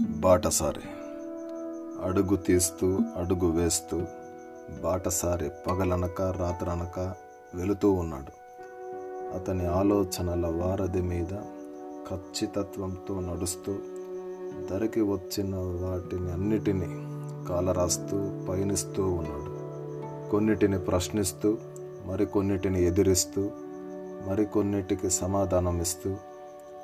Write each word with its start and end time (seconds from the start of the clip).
బాటసారి. 0.00 0.80
అడుగు 2.04 2.36
తీస్తూ 2.36 2.98
అడుగు 3.16 3.50
వేస్తూ 3.50 4.02
బాటసారి 4.82 5.50
పగలనక 5.66 6.22
రాత్రనక 6.22 7.14
వెళుతూ 7.54 7.92
ఉన్నాడు. 7.92 8.32
అతని 9.34 9.66
ఆలోచనల 9.66 10.46
వారధి 10.46 11.00
మీద 11.00 11.28
ఖచ్చితత్వంతో 12.10 13.20
నడుస్తూ 13.20 13.76
ధరికి 14.70 15.00
వచ్చిన 15.00 15.54
వాటిని 15.56 16.32
అన్నిటినీ 16.32 16.86
కాలరాస్తూ 17.48 18.30
పయనిస్తూ 18.48 19.10
ఉన్నాడు. 19.10 19.50
కొన్నిటిని 20.30 20.78
ప్రశ్నిస్తూ 20.78 21.58
మరికొన్నిటిని 22.06 22.84
ఎదిరిస్తూ 22.84 23.50
మరికొన్నిటికి 24.28 25.10
సమాధానం 25.10 25.80
ఇస్తూ 25.80 26.16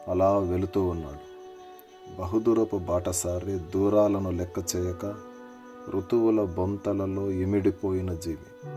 అలా 0.08 0.38
వెళుతూ 0.38 0.84
ఉన్నాడు. 0.84 1.29
బహుదూరపు 2.18 2.76
బాటసారి 2.76 3.58
దూరాలను 3.58 4.30
లెక్క 4.30 4.76
చేయక 4.76 5.14
ఋతువుల 5.90 6.44
బొంతలలో 6.44 7.30
ఇమిడిపోయిన 7.30 8.12
జీవి. 8.14 8.68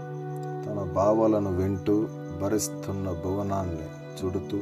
తన 0.65 0.91
భావాలను 0.95 1.55
వింటూ 1.57 2.07
భరిస్తున్న 2.41 3.11
భువనాన్ని 3.25 3.87
చుడుతూ 4.23 4.59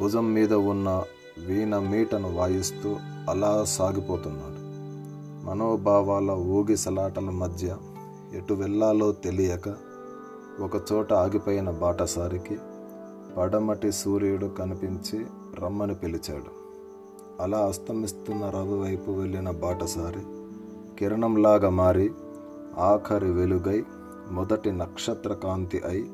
భుజం 0.00 0.34
మీద 0.34 0.52
ఉన్న 0.52 1.04
వీణ 1.46 1.78
మీటను 1.78 2.34
వాయిస్తూ 2.34 2.96
అలా 3.30 3.64
సాగిపోతున్నాడు. 3.64 4.66
మనోభావాల 5.46 6.30
ఊగిసలాటల 6.30 7.30
మధ్య 7.30 7.76
ఎటు 8.34 8.54
వెళ్ళాలో 8.54 9.12
తెలియక 9.12 9.68
ఒకచోట 10.60 11.12
ఆగిపోయిన 11.12 11.70
బాటసారికి 11.70 12.58
పడమటి 13.36 13.92
సూర్యుడు 13.92 14.46
కనిపించి 14.46 15.26
రమ్మని 15.58 15.94
పిలిచాడు. 15.94 16.55
అలా 17.40 17.58
అస్తమిస్తున్న 17.58 18.50
రవి 18.50 18.78
వైపు 18.78 19.10
వెళ్ళిన 19.10 19.50
బాటసారి 19.50 20.20
కిరణంలాగా 20.98 21.70
మారి 21.70 22.10
ఆఖరి 22.78 23.32
వెలుగై 23.32 23.84
మొదటి 24.30 24.72
నక్షత్ర 24.72 25.32
కాంతి 25.32 25.78
అయి 25.78 26.04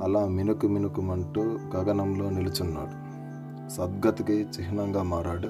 అలా 0.00 0.26
మినుకు 0.26 0.66
మినుకుమంటూ 0.66 1.42
గగనంలో 1.44 2.30
నిలుచున్నాడు. 2.30 3.06
సద్గతికి 3.70 4.32
చిహ్నంగా 4.32 5.02
మారాడు. 5.02 5.48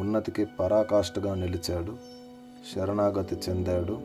ఉన్నతికి 0.00 0.44
పరాకాష్ఠగా 0.44 1.34
నిలిచాడు. 1.34 1.92
శరణాగతి 2.74 3.36
చెందాడు. 3.48 3.98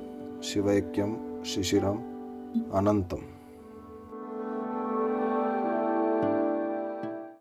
శివైక్యం 0.53 1.43
శిశిరం 1.55 1.97
అనంతం. 2.75 3.19